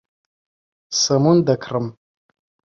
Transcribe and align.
سەمون 1.01 1.37
دەکڕم. 1.47 1.85